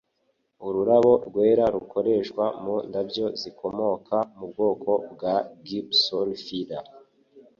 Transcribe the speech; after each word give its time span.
Ururabo 0.67 1.13
rwera 1.27 1.65
rukoreshwa 1.75 2.45
mu 2.63 2.75
ndabyo 2.89 3.25
zikomoka 3.41 4.17
mu 4.37 4.45
bwoko 4.51 4.91
bwa 5.13 5.35
Gypsophila 5.65 6.79